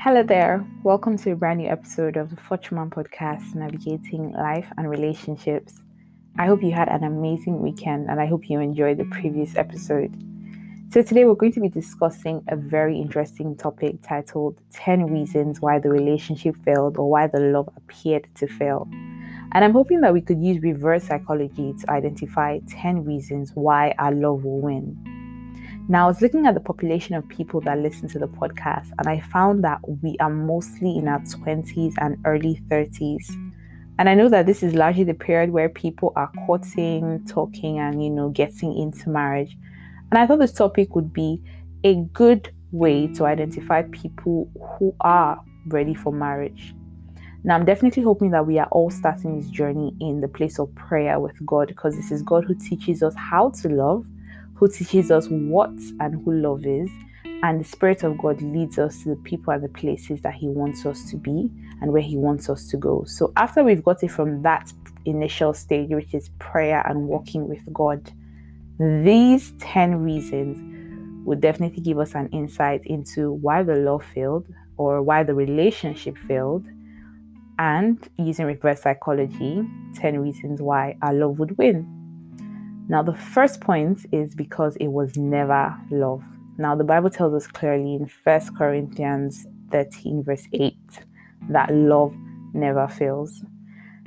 Hello 0.00 0.22
there. 0.22 0.64
Welcome 0.84 1.18
to 1.18 1.32
a 1.32 1.34
brand 1.34 1.58
new 1.58 1.68
episode 1.68 2.16
of 2.16 2.30
the 2.30 2.36
Fortune 2.36 2.76
Man 2.76 2.88
podcast, 2.88 3.56
Navigating 3.56 4.30
Life 4.30 4.68
and 4.78 4.88
Relationships. 4.88 5.82
I 6.38 6.46
hope 6.46 6.62
you 6.62 6.70
had 6.70 6.86
an 6.86 7.02
amazing 7.02 7.60
weekend 7.60 8.08
and 8.08 8.20
I 8.20 8.26
hope 8.26 8.48
you 8.48 8.60
enjoyed 8.60 8.98
the 8.98 9.06
previous 9.06 9.56
episode. 9.56 10.14
So, 10.90 11.02
today 11.02 11.24
we're 11.24 11.34
going 11.34 11.52
to 11.54 11.60
be 11.60 11.68
discussing 11.68 12.44
a 12.46 12.54
very 12.54 12.96
interesting 12.96 13.56
topic 13.56 13.96
titled 14.00 14.60
10 14.72 15.06
Reasons 15.06 15.60
Why 15.60 15.80
the 15.80 15.90
Relationship 15.90 16.54
Failed 16.64 16.96
or 16.96 17.10
Why 17.10 17.26
the 17.26 17.40
Love 17.40 17.68
Appeared 17.76 18.28
to 18.36 18.46
Fail. 18.46 18.88
And 19.50 19.64
I'm 19.64 19.72
hoping 19.72 20.00
that 20.02 20.12
we 20.12 20.20
could 20.20 20.40
use 20.40 20.62
reverse 20.62 21.08
psychology 21.08 21.74
to 21.80 21.90
identify 21.90 22.60
10 22.68 23.04
reasons 23.04 23.50
why 23.54 23.96
our 23.98 24.12
love 24.12 24.44
will 24.44 24.60
win. 24.60 25.17
Now, 25.90 26.04
I 26.04 26.08
was 26.08 26.20
looking 26.20 26.46
at 26.46 26.52
the 26.52 26.60
population 26.60 27.14
of 27.14 27.26
people 27.28 27.62
that 27.62 27.78
listen 27.78 28.08
to 28.10 28.18
the 28.18 28.28
podcast, 28.28 28.92
and 28.98 29.08
I 29.08 29.20
found 29.20 29.64
that 29.64 29.80
we 30.02 30.18
are 30.20 30.28
mostly 30.28 30.98
in 30.98 31.08
our 31.08 31.20
20s 31.20 31.94
and 31.98 32.18
early 32.26 32.60
30s. 32.68 33.30
And 33.98 34.06
I 34.06 34.14
know 34.14 34.28
that 34.28 34.44
this 34.44 34.62
is 34.62 34.74
largely 34.74 35.04
the 35.04 35.14
period 35.14 35.50
where 35.50 35.70
people 35.70 36.12
are 36.14 36.30
courting, 36.44 37.24
talking, 37.26 37.78
and 37.78 38.04
you 38.04 38.10
know, 38.10 38.28
getting 38.28 38.76
into 38.76 39.08
marriage. 39.08 39.56
And 40.10 40.18
I 40.18 40.26
thought 40.26 40.40
this 40.40 40.52
topic 40.52 40.94
would 40.94 41.10
be 41.10 41.42
a 41.84 41.94
good 42.12 42.52
way 42.70 43.06
to 43.14 43.24
identify 43.24 43.80
people 43.84 44.50
who 44.78 44.94
are 45.00 45.40
ready 45.68 45.94
for 45.94 46.12
marriage. 46.12 46.74
Now, 47.44 47.54
I'm 47.54 47.64
definitely 47.64 48.02
hoping 48.02 48.30
that 48.32 48.46
we 48.46 48.58
are 48.58 48.68
all 48.72 48.90
starting 48.90 49.40
this 49.40 49.48
journey 49.48 49.96
in 50.00 50.20
the 50.20 50.28
place 50.28 50.58
of 50.58 50.74
prayer 50.74 51.18
with 51.18 51.46
God 51.46 51.68
because 51.68 51.96
this 51.96 52.10
is 52.10 52.22
God 52.22 52.44
who 52.44 52.54
teaches 52.54 53.02
us 53.02 53.14
how 53.16 53.50
to 53.62 53.70
love, 53.70 54.06
who 54.58 54.68
teaches 54.68 55.10
us 55.10 55.28
what 55.28 55.70
and 56.00 56.22
who 56.24 56.32
love 56.32 56.66
is, 56.66 56.90
and 57.42 57.60
the 57.60 57.64
Spirit 57.64 58.02
of 58.02 58.18
God 58.18 58.42
leads 58.42 58.78
us 58.78 59.02
to 59.02 59.10
the 59.10 59.16
people 59.16 59.52
and 59.52 59.62
the 59.62 59.68
places 59.68 60.20
that 60.22 60.34
He 60.34 60.48
wants 60.48 60.84
us 60.84 61.08
to 61.10 61.16
be 61.16 61.48
and 61.80 61.92
where 61.92 62.02
He 62.02 62.16
wants 62.16 62.50
us 62.50 62.66
to 62.68 62.76
go. 62.76 63.04
So, 63.06 63.32
after 63.36 63.62
we've 63.62 63.84
got 63.84 64.02
it 64.02 64.10
from 64.10 64.42
that 64.42 64.72
initial 65.04 65.54
stage, 65.54 65.90
which 65.90 66.12
is 66.12 66.30
prayer 66.40 66.84
and 66.86 67.06
walking 67.06 67.48
with 67.48 67.62
God, 67.72 68.10
these 68.80 69.52
10 69.60 70.02
reasons 70.02 70.58
would 71.24 71.40
definitely 71.40 71.82
give 71.82 71.98
us 71.98 72.14
an 72.14 72.28
insight 72.28 72.84
into 72.86 73.32
why 73.32 73.62
the 73.62 73.76
love 73.76 74.04
failed 74.14 74.46
or 74.76 75.02
why 75.02 75.22
the 75.22 75.34
relationship 75.34 76.16
failed 76.26 76.66
and 77.58 78.08
using 78.16 78.46
reverse 78.46 78.82
psychology 78.82 79.62
10 79.94 80.20
reasons 80.20 80.62
why 80.62 80.96
our 81.02 81.12
love 81.12 81.38
would 81.38 81.56
win. 81.58 81.97
Now, 82.88 83.02
the 83.02 83.14
first 83.14 83.60
point 83.60 84.06
is 84.12 84.34
because 84.34 84.76
it 84.76 84.88
was 84.88 85.16
never 85.16 85.76
love. 85.90 86.22
Now, 86.56 86.74
the 86.74 86.84
Bible 86.84 87.10
tells 87.10 87.34
us 87.34 87.46
clearly 87.46 87.94
in 87.94 88.10
1 88.24 88.56
Corinthians 88.56 89.46
13, 89.70 90.24
verse 90.24 90.46
8, 90.52 90.74
that 91.50 91.72
love 91.72 92.14
never 92.54 92.88
fails. 92.88 93.44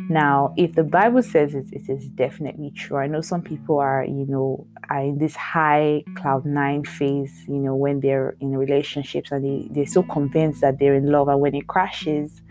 Now, 0.10 0.54
if 0.58 0.74
the 0.74 0.84
Bible 0.84 1.22
says 1.22 1.54
it, 1.54 1.68
it 1.72 1.88
is 1.88 2.10
definitely 2.10 2.72
true. 2.72 2.98
I 2.98 3.08
know 3.08 3.22
some 3.22 3.42
people 3.42 3.78
are, 3.80 4.04
you 4.04 4.26
know, 4.28 4.66
are 4.90 5.02
in 5.02 5.20
this 5.20 5.36
high 5.36 6.04
cloud 6.16 6.46
nine 6.46 6.84
phase, 6.84 7.46
you 7.48 7.56
know, 7.56 7.76
when 7.76 8.00
they're 8.00 8.36
in 8.42 8.58
relationships 8.58 9.32
and 9.32 9.46
they, 9.46 9.68
they're 9.72 9.86
so 9.86 10.04
convinced 10.04 10.62
that 10.62 10.80
they're 10.80 10.96
in 10.96 11.12
love. 11.12 11.28
And 11.28 11.40
when 11.40 11.56
it 11.56 11.68
crashes, 11.68 12.42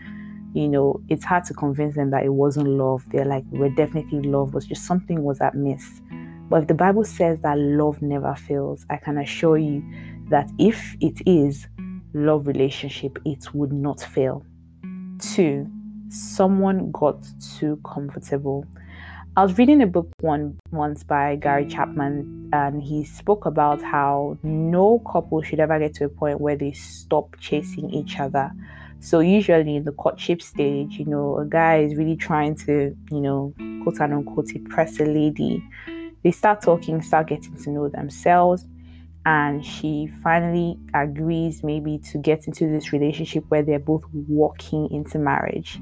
you 0.53 0.67
know, 0.67 1.01
it's 1.09 1.23
hard 1.23 1.43
to 1.45 1.53
convince 1.53 1.95
them 1.95 2.09
that 2.11 2.23
it 2.23 2.33
wasn't 2.33 2.67
love. 2.67 3.03
They're 3.09 3.25
like, 3.25 3.43
we're 3.51 3.69
definitely 3.69 4.21
love, 4.21 4.53
was 4.53 4.65
just 4.65 4.85
something 4.85 5.23
was 5.23 5.41
at 5.41 5.53
miss. 5.53 6.01
But 6.51 6.63
if 6.63 6.67
the 6.67 6.73
Bible 6.73 7.05
says 7.05 7.39
that 7.43 7.57
love 7.57 8.01
never 8.01 8.35
fails, 8.35 8.85
I 8.89 8.97
can 8.97 9.17
assure 9.17 9.57
you 9.57 9.81
that 10.31 10.51
if 10.59 10.97
it 10.99 11.25
is 11.25 11.65
love 12.13 12.45
relationship, 12.45 13.17
it 13.23 13.53
would 13.53 13.71
not 13.71 14.01
fail. 14.01 14.45
Two, 15.17 15.71
someone 16.09 16.91
got 16.91 17.25
too 17.57 17.79
comfortable. 17.85 18.65
I 19.37 19.43
was 19.43 19.57
reading 19.57 19.81
a 19.81 19.87
book 19.87 20.09
one 20.19 20.59
once 20.71 21.05
by 21.05 21.37
Gary 21.37 21.65
Chapman, 21.67 22.49
and 22.51 22.83
he 22.83 23.05
spoke 23.05 23.45
about 23.45 23.81
how 23.81 24.37
no 24.43 24.99
couple 25.09 25.41
should 25.41 25.61
ever 25.61 25.79
get 25.79 25.93
to 25.95 26.03
a 26.03 26.09
point 26.09 26.41
where 26.41 26.57
they 26.57 26.73
stop 26.73 27.37
chasing 27.39 27.89
each 27.93 28.19
other 28.19 28.51
so 29.03 29.19
usually 29.19 29.77
in 29.77 29.83
the 29.83 29.91
courtship 29.91 30.43
stage, 30.43 30.99
you 30.99 31.05
know, 31.05 31.39
a 31.39 31.45
guy 31.45 31.79
is 31.79 31.95
really 31.95 32.15
trying 32.15 32.53
to, 32.57 32.95
you 33.09 33.19
know, 33.19 33.51
quote 33.81 33.99
unquote, 33.99 34.51
impress 34.51 34.99
a 34.99 35.05
lady. 35.05 35.63
They 36.23 36.31
start 36.31 36.61
talking, 36.61 37.01
start 37.01 37.27
getting 37.27 37.55
to 37.63 37.69
know 37.69 37.89
themselves, 37.89 38.65
and 39.25 39.65
she 39.65 40.09
finally 40.23 40.77
agrees 40.93 41.63
maybe 41.63 41.99
to 42.11 42.17
get 42.17 42.47
into 42.47 42.67
this 42.67 42.91
relationship 42.91 43.43
where 43.49 43.63
they're 43.63 43.79
both 43.79 44.03
walking 44.13 44.89
into 44.91 45.19
marriage. 45.19 45.79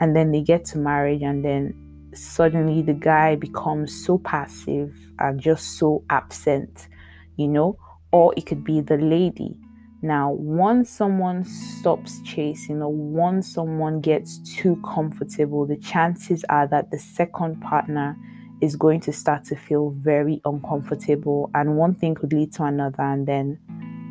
And 0.00 0.14
then 0.14 0.30
they 0.30 0.42
get 0.42 0.64
to 0.66 0.78
marriage, 0.78 1.22
and 1.22 1.44
then 1.44 2.10
suddenly 2.14 2.82
the 2.82 2.94
guy 2.94 3.36
becomes 3.36 4.04
so 4.04 4.18
passive 4.18 4.94
and 5.18 5.40
just 5.40 5.78
so 5.78 6.04
absent, 6.10 6.88
you 7.36 7.48
know, 7.48 7.78
or 8.12 8.32
it 8.36 8.46
could 8.46 8.64
be 8.64 8.80
the 8.80 8.96
lady 8.96 9.58
now, 10.02 10.30
once 10.30 10.90
someone 10.90 11.44
stops 11.44 12.20
chasing 12.22 12.82
or 12.82 12.92
once 12.92 13.52
someone 13.52 14.00
gets 14.00 14.38
too 14.38 14.80
comfortable, 14.84 15.66
the 15.66 15.78
chances 15.78 16.44
are 16.48 16.66
that 16.68 16.90
the 16.90 16.98
second 16.98 17.60
partner 17.60 18.16
is 18.60 18.76
going 18.76 19.00
to 19.00 19.12
start 19.12 19.44
to 19.44 19.56
feel 19.56 19.90
very 19.98 20.40
uncomfortable, 20.44 21.50
and 21.54 21.76
one 21.76 21.94
thing 21.94 22.14
could 22.14 22.32
lead 22.32 22.52
to 22.54 22.64
another, 22.64 23.02
and 23.02 23.26
then 23.26 23.58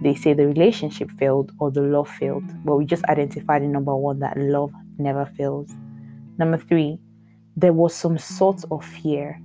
they 0.03 0.15
say 0.15 0.33
the 0.33 0.47
relationship 0.47 1.09
failed 1.11 1.51
or 1.59 1.71
the 1.71 1.81
love 1.81 2.09
failed. 2.09 2.43
But 2.63 2.75
we 2.77 2.85
just 2.85 3.05
identified 3.05 3.63
in 3.63 3.71
number 3.71 3.95
one 3.95 4.19
that 4.19 4.37
love 4.37 4.71
never 4.97 5.25
fails. 5.25 5.71
Number 6.37 6.57
three, 6.57 6.99
there 7.55 7.73
was 7.73 7.95
some 7.95 8.17
sort 8.17 8.63
of 8.69 8.83
fear 8.83 9.39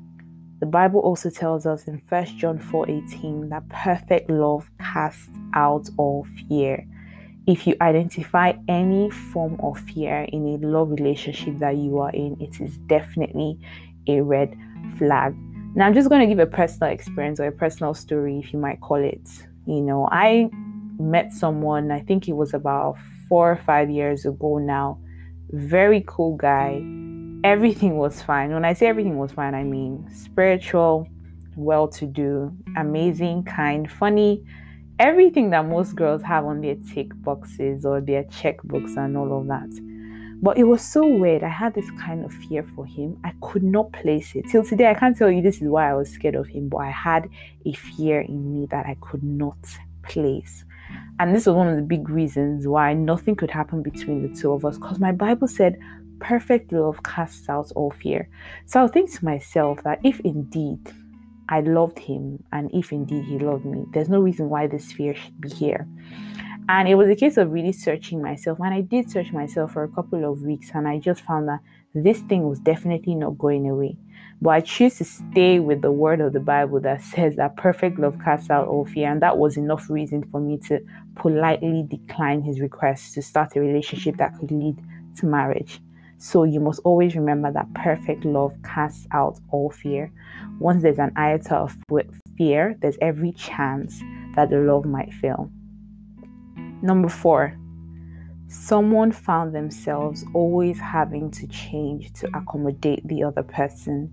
the 0.60 0.66
Bible 0.66 1.00
also 1.00 1.30
tells 1.30 1.64
us 1.64 1.88
in 1.88 2.02
1 2.06 2.24
John 2.36 2.58
4:18 2.58 3.48
that 3.48 3.66
perfect 3.70 4.28
love 4.28 4.70
casts 4.78 5.30
out 5.54 5.88
all 5.96 6.26
fear. 6.48 6.86
If 7.46 7.66
you 7.66 7.74
identify 7.80 8.52
any 8.68 9.08
form 9.08 9.58
of 9.60 9.78
fear 9.78 10.26
in 10.30 10.46
a 10.46 10.58
love 10.58 10.90
relationship 10.90 11.56
that 11.58 11.78
you 11.78 11.98
are 11.98 12.10
in, 12.10 12.36
it 12.40 12.60
is 12.60 12.76
definitely 12.76 13.58
a 14.06 14.20
red 14.20 14.54
flag. 15.00 15.34
Now, 15.74 15.86
I'm 15.86 15.94
just 15.94 16.08
going 16.08 16.20
to 16.20 16.26
give 16.26 16.38
a 16.38 16.46
personal 16.46 16.92
experience 16.92 17.40
or 17.40 17.46
a 17.46 17.52
personal 17.52 17.94
story, 17.94 18.38
if 18.38 18.52
you 18.52 18.60
might 18.60 18.80
call 18.80 19.02
it. 19.02 19.28
You 19.66 19.80
know, 19.80 20.08
I 20.12 20.48
met 20.98 21.32
someone, 21.32 21.90
I 21.90 22.00
think 22.00 22.28
it 22.28 22.34
was 22.34 22.54
about 22.54 22.96
four 23.28 23.50
or 23.50 23.56
five 23.56 23.90
years 23.90 24.24
ago 24.24 24.58
now. 24.58 24.98
Very 25.50 26.04
cool 26.06 26.36
guy 26.36 26.80
everything 27.44 27.96
was 27.96 28.22
fine. 28.22 28.52
When 28.52 28.64
I 28.64 28.72
say 28.72 28.86
everything 28.86 29.18
was 29.18 29.32
fine, 29.32 29.54
I 29.54 29.64
mean 29.64 30.06
spiritual, 30.12 31.08
well 31.56 31.88
to 31.88 32.06
do, 32.06 32.54
amazing, 32.76 33.44
kind, 33.44 33.90
funny, 33.90 34.44
everything 34.98 35.50
that 35.50 35.66
most 35.66 35.96
girls 35.96 36.22
have 36.22 36.44
on 36.44 36.60
their 36.60 36.76
tick 36.92 37.08
boxes 37.22 37.84
or 37.84 38.00
their 38.00 38.24
checkbooks 38.24 38.96
and 38.96 39.16
all 39.16 39.40
of 39.40 39.46
that. 39.48 39.70
But 40.42 40.56
it 40.56 40.64
was 40.64 40.80
so 40.80 41.06
weird. 41.06 41.42
I 41.42 41.48
had 41.48 41.74
this 41.74 41.90
kind 41.92 42.24
of 42.24 42.32
fear 42.32 42.62
for 42.74 42.86
him. 42.86 43.18
I 43.24 43.32
could 43.42 43.62
not 43.62 43.92
place 43.92 44.34
it. 44.34 44.46
Till 44.50 44.64
today, 44.64 44.88
I 44.88 44.94
can't 44.94 45.16
tell 45.16 45.30
you 45.30 45.42
this 45.42 45.60
is 45.60 45.68
why 45.68 45.90
I 45.90 45.94
was 45.94 46.08
scared 46.08 46.34
of 46.34 46.46
him, 46.46 46.68
but 46.68 46.78
I 46.78 46.90
had 46.90 47.28
a 47.66 47.72
fear 47.74 48.20
in 48.22 48.54
me 48.54 48.66
that 48.70 48.86
I 48.86 48.96
could 49.00 49.22
not 49.22 49.58
place. 50.02 50.64
And 51.18 51.34
this 51.34 51.46
was 51.46 51.54
one 51.54 51.68
of 51.68 51.76
the 51.76 51.82
big 51.82 52.08
reasons 52.08 52.66
why 52.66 52.94
nothing 52.94 53.36
could 53.36 53.50
happen 53.50 53.82
between 53.82 54.22
the 54.22 54.34
two 54.34 54.52
of 54.52 54.64
us. 54.64 54.78
Because 54.78 54.98
my 54.98 55.12
Bible 55.12 55.46
said, 55.46 55.78
perfect 56.20 56.72
love 56.72 57.02
casts 57.02 57.48
out 57.48 57.70
all 57.76 57.90
fear. 57.90 58.28
So 58.66 58.80
I'll 58.80 58.88
think 58.88 59.12
to 59.12 59.24
myself 59.24 59.82
that 59.82 60.00
if 60.04 60.20
indeed 60.20 60.90
I 61.48 61.60
loved 61.60 61.98
him 61.98 62.42
and 62.52 62.70
if 62.72 62.92
indeed 62.92 63.24
he 63.24 63.38
loved 63.38 63.64
me, 63.66 63.84
there's 63.92 64.08
no 64.08 64.20
reason 64.20 64.48
why 64.48 64.66
this 64.68 64.92
fear 64.92 65.14
should 65.14 65.40
be 65.40 65.50
here. 65.50 65.86
And 66.72 66.86
it 66.86 66.94
was 66.94 67.08
a 67.08 67.16
case 67.16 67.36
of 67.36 67.50
really 67.50 67.72
searching 67.72 68.22
myself. 68.22 68.60
And 68.60 68.72
I 68.72 68.80
did 68.80 69.10
search 69.10 69.32
myself 69.32 69.72
for 69.72 69.82
a 69.82 69.88
couple 69.88 70.24
of 70.24 70.42
weeks 70.42 70.70
and 70.72 70.86
I 70.86 71.00
just 71.00 71.20
found 71.20 71.48
that 71.48 71.58
this 71.94 72.20
thing 72.20 72.48
was 72.48 72.60
definitely 72.60 73.16
not 73.16 73.38
going 73.38 73.68
away. 73.68 73.96
But 74.40 74.50
I 74.50 74.60
choose 74.60 74.96
to 74.98 75.04
stay 75.04 75.58
with 75.58 75.82
the 75.82 75.90
word 75.90 76.20
of 76.20 76.32
the 76.32 76.38
Bible 76.38 76.78
that 76.82 77.02
says 77.02 77.34
that 77.34 77.56
perfect 77.56 77.98
love 77.98 78.20
casts 78.22 78.50
out 78.50 78.68
all 78.68 78.84
fear. 78.84 79.10
And 79.10 79.20
that 79.20 79.36
was 79.36 79.56
enough 79.56 79.90
reason 79.90 80.22
for 80.30 80.40
me 80.40 80.58
to 80.68 80.78
politely 81.16 81.84
decline 81.88 82.42
his 82.42 82.60
request 82.60 83.14
to 83.14 83.22
start 83.22 83.56
a 83.56 83.60
relationship 83.60 84.18
that 84.18 84.38
could 84.38 84.52
lead 84.52 84.76
to 85.16 85.26
marriage. 85.26 85.80
So 86.18 86.44
you 86.44 86.60
must 86.60 86.82
always 86.84 87.16
remember 87.16 87.50
that 87.50 87.74
perfect 87.74 88.24
love 88.24 88.54
casts 88.62 89.08
out 89.10 89.40
all 89.50 89.70
fear. 89.70 90.12
Once 90.60 90.84
there's 90.84 91.00
an 91.00 91.10
iota 91.16 91.56
of 91.56 91.76
fear, 92.38 92.76
there's 92.78 92.98
every 93.00 93.32
chance 93.32 94.00
that 94.36 94.50
the 94.50 94.58
love 94.58 94.84
might 94.84 95.12
fail. 95.14 95.50
Number 96.82 97.08
four, 97.08 97.56
someone 98.48 99.12
found 99.12 99.54
themselves 99.54 100.24
always 100.34 100.78
having 100.78 101.30
to 101.32 101.46
change 101.46 102.12
to 102.14 102.26
accommodate 102.36 103.06
the 103.06 103.22
other 103.22 103.42
person. 103.42 104.12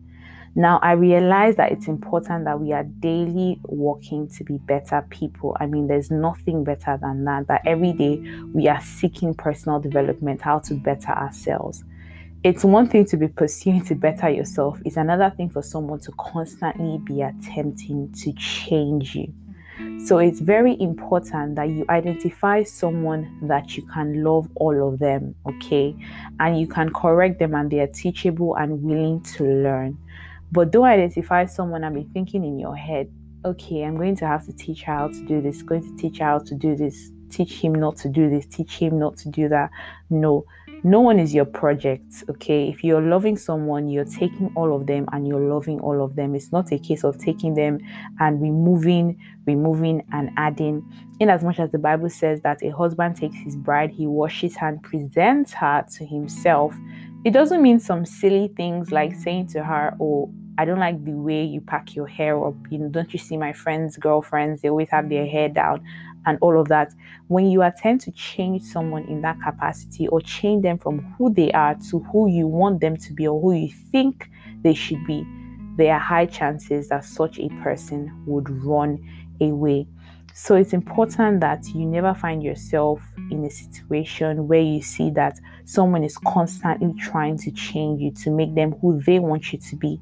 Now, 0.53 0.79
I 0.81 0.93
realize 0.93 1.55
that 1.57 1.71
it's 1.71 1.87
important 1.87 2.45
that 2.45 2.59
we 2.59 2.73
are 2.73 2.83
daily 2.83 3.59
working 3.63 4.27
to 4.29 4.43
be 4.43 4.57
better 4.57 5.05
people. 5.09 5.55
I 5.59 5.67
mean, 5.67 5.87
there's 5.87 6.09
nothing 6.09 6.63
better 6.63 6.97
than 6.99 7.25
that, 7.25 7.47
that 7.47 7.61
every 7.65 7.93
day 7.93 8.17
we 8.53 8.67
are 8.67 8.81
seeking 8.81 9.33
personal 9.35 9.79
development, 9.79 10.41
how 10.41 10.59
to 10.59 10.73
better 10.73 11.11
ourselves. 11.11 11.83
It's 12.43 12.63
one 12.63 12.87
thing 12.87 13.05
to 13.05 13.17
be 13.17 13.27
pursuing 13.27 13.83
to 13.85 13.95
better 13.95 14.29
yourself, 14.29 14.79
it's 14.83 14.97
another 14.97 15.33
thing 15.35 15.49
for 15.49 15.61
someone 15.61 15.99
to 16.01 16.11
constantly 16.13 16.97
be 16.99 17.21
attempting 17.21 18.11
to 18.23 18.33
change 18.33 19.15
you. 19.15 19.33
So 20.05 20.19
it's 20.19 20.39
very 20.39 20.79
important 20.79 21.55
that 21.55 21.69
you 21.69 21.85
identify 21.89 22.63
someone 22.63 23.39
that 23.43 23.75
you 23.75 23.85
can 23.87 24.23
love 24.23 24.47
all 24.55 24.87
of 24.87 24.99
them, 24.99 25.35
okay? 25.45 25.95
And 26.39 26.59
you 26.59 26.67
can 26.67 26.91
correct 26.93 27.39
them 27.39 27.53
and 27.55 27.69
they 27.69 27.79
are 27.79 27.87
teachable 27.87 28.55
and 28.55 28.81
willing 28.81 29.21
to 29.35 29.43
learn. 29.43 29.97
But 30.51 30.71
don't 30.71 30.85
identify 30.85 31.45
someone 31.45 31.83
and 31.83 31.95
be 31.95 32.07
thinking 32.13 32.45
in 32.45 32.57
your 32.57 32.75
head, 32.75 33.11
okay, 33.43 33.83
I'm 33.83 33.97
going 33.97 34.15
to 34.17 34.27
have 34.27 34.45
to 34.45 34.53
teach 34.53 34.83
her 34.83 34.93
how 34.93 35.07
to 35.09 35.25
do 35.25 35.41
this, 35.41 35.61
going 35.61 35.83
to 35.83 36.01
teach 36.01 36.19
her 36.19 36.25
how 36.25 36.39
to 36.39 36.55
do 36.55 36.75
this, 36.75 37.11
teach 37.29 37.61
him 37.61 37.73
not 37.75 37.97
to 37.97 38.09
do 38.09 38.29
this, 38.29 38.45
teach 38.45 38.77
him 38.77 38.97
not 38.97 39.17
to 39.17 39.29
do 39.29 39.49
that. 39.49 39.69
No, 40.09 40.45
no 40.83 41.01
one 41.01 41.19
is 41.19 41.33
your 41.33 41.45
project, 41.45 42.23
okay? 42.29 42.69
If 42.69 42.83
you're 42.83 43.01
loving 43.01 43.37
someone, 43.37 43.87
you're 43.87 44.05
taking 44.05 44.51
all 44.55 44.75
of 44.75 44.87
them 44.87 45.07
and 45.11 45.27
you're 45.27 45.41
loving 45.41 45.79
all 45.79 46.03
of 46.03 46.15
them. 46.15 46.35
It's 46.35 46.51
not 46.51 46.71
a 46.71 46.79
case 46.79 47.03
of 47.03 47.17
taking 47.17 47.55
them 47.55 47.79
and 48.19 48.41
removing, 48.41 49.19
removing, 49.45 50.03
and 50.11 50.29
adding. 50.37 50.83
In 51.19 51.29
as 51.29 51.43
much 51.43 51.59
as 51.59 51.71
the 51.71 51.79
Bible 51.79 52.09
says 52.09 52.41
that 52.41 52.63
a 52.63 52.69
husband 52.69 53.15
takes 53.15 53.35
his 53.37 53.55
bride, 53.55 53.91
he 53.91 54.07
washes 54.07 54.55
her 54.57 54.67
and 54.67 54.81
presents 54.83 55.53
her 55.53 55.85
to 55.97 56.05
himself, 56.05 56.75
it 57.25 57.31
doesn't 57.31 57.61
mean 57.61 57.79
some 57.79 58.05
silly 58.05 58.53
things 58.55 58.91
like 58.91 59.13
saying 59.15 59.47
to 59.47 59.63
her, 59.63 59.95
Oh, 59.99 60.31
I 60.59 60.65
don't 60.65 60.79
like 60.79 61.03
the 61.03 61.11
way 61.11 61.43
you 61.43 61.61
pack 61.61 61.95
your 61.95 62.07
hair 62.07 62.43
up. 62.45 62.55
You 62.69 62.79
know, 62.79 62.89
don't 62.89 63.11
you 63.13 63.19
see 63.19 63.37
my 63.37 63.53
friends, 63.53 63.97
girlfriends, 63.97 64.61
they 64.61 64.69
always 64.69 64.89
have 64.89 65.09
their 65.09 65.25
hair 65.25 65.49
down 65.49 65.83
and 66.27 66.37
all 66.41 66.59
of 66.59 66.67
that. 66.67 66.93
When 67.27 67.49
you 67.49 67.63
attempt 67.63 68.03
to 68.03 68.11
change 68.11 68.61
someone 68.61 69.05
in 69.05 69.21
that 69.21 69.37
capacity 69.41 70.07
or 70.09 70.21
change 70.21 70.61
them 70.61 70.77
from 70.77 70.99
who 71.17 71.33
they 71.33 71.51
are 71.53 71.75
to 71.89 71.99
who 71.99 72.29
you 72.29 72.45
want 72.45 72.81
them 72.81 72.97
to 72.97 73.13
be 73.13 73.27
or 73.27 73.41
who 73.41 73.53
you 73.53 73.73
think 73.91 74.29
they 74.61 74.75
should 74.75 75.03
be, 75.07 75.25
there 75.77 75.93
are 75.93 75.99
high 75.99 76.25
chances 76.25 76.89
that 76.89 77.05
such 77.05 77.39
a 77.39 77.49
person 77.63 78.11
would 78.27 78.49
run 78.63 78.99
away. 79.41 79.87
So 80.33 80.55
it's 80.55 80.73
important 80.73 81.39
that 81.41 81.67
you 81.69 81.85
never 81.85 82.13
find 82.13 82.43
yourself 82.43 83.01
in 83.31 83.43
a 83.43 83.49
situation 83.49 84.47
where 84.47 84.61
you 84.61 84.81
see 84.81 85.09
that 85.11 85.39
someone 85.65 86.03
is 86.03 86.17
constantly 86.17 86.93
trying 86.99 87.37
to 87.39 87.51
change 87.51 88.01
you 88.01 88.11
to 88.23 88.29
make 88.29 88.53
them 88.53 88.73
who 88.73 89.01
they 89.01 89.17
want 89.17 89.51
you 89.51 89.57
to 89.57 89.75
be 89.75 89.99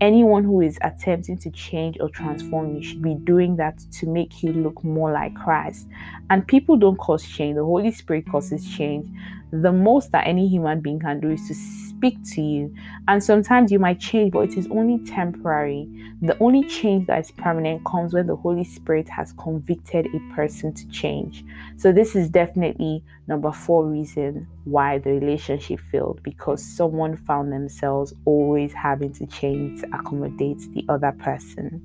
anyone 0.00 0.44
who 0.44 0.60
is 0.60 0.78
attempting 0.82 1.38
to 1.38 1.50
change 1.50 1.96
or 2.00 2.08
transform 2.08 2.76
you 2.76 2.82
should 2.82 3.02
be 3.02 3.14
doing 3.14 3.56
that 3.56 3.78
to 3.92 4.06
make 4.06 4.42
you 4.42 4.52
look 4.52 4.82
more 4.84 5.10
like 5.12 5.34
Christ. 5.34 5.86
And 6.30 6.46
people 6.46 6.76
don't 6.76 6.98
cause 6.98 7.26
change, 7.26 7.56
the 7.56 7.64
Holy 7.64 7.90
Spirit 7.90 8.26
causes 8.30 8.68
change. 8.76 9.08
The 9.52 9.72
most 9.72 10.12
that 10.12 10.26
any 10.26 10.48
human 10.48 10.80
being 10.80 11.00
can 11.00 11.20
do 11.20 11.30
is 11.30 11.46
to 11.48 11.54
speak 11.96 12.18
to 12.34 12.42
you. 12.42 12.74
And 13.08 13.22
sometimes 13.22 13.72
you 13.72 13.78
might 13.78 13.98
change, 13.98 14.32
but 14.32 14.48
it 14.50 14.56
is 14.56 14.66
only 14.68 14.98
temporary. 15.06 15.88
The 16.22 16.36
only 16.38 16.64
change 16.68 17.06
that 17.06 17.20
is 17.20 17.30
permanent 17.30 17.84
comes 17.84 18.12
when 18.12 18.26
the 18.26 18.36
Holy 18.36 18.64
Spirit 18.64 19.08
has 19.08 19.32
convicted 19.32 20.06
a 20.06 20.34
person 20.34 20.74
to 20.74 20.88
change. 20.88 21.44
So, 21.76 21.92
this 21.92 22.14
is 22.14 22.28
definitely 22.28 23.04
number 23.26 23.52
four 23.52 23.86
reason 23.86 24.46
why 24.64 24.98
the 24.98 25.10
relationship 25.10 25.80
failed 25.92 26.20
because 26.22 26.64
someone 26.64 27.16
found 27.16 27.52
themselves 27.52 28.14
always 28.24 28.72
having 28.72 29.12
to 29.14 29.26
change 29.26 29.80
to 29.80 29.86
accommodate 29.94 30.60
the 30.72 30.84
other 30.88 31.12
person. 31.12 31.82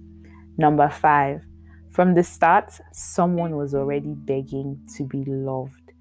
Number 0.58 0.90
five, 0.90 1.42
from 1.90 2.14
the 2.14 2.24
start, 2.24 2.72
someone 2.94 3.56
was 3.58 3.74
already 3.76 4.14
begging 4.14 4.80
to 4.96 5.04
be 5.04 5.26
loved. 5.26 5.92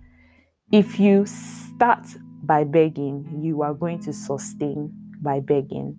If 0.70 1.00
you 1.00 1.26
start 1.26 2.06
by 2.42 2.64
begging, 2.64 3.40
you 3.42 3.62
are 3.62 3.74
going 3.74 4.00
to 4.00 4.12
sustain 4.12 4.92
by 5.22 5.40
begging. 5.40 5.96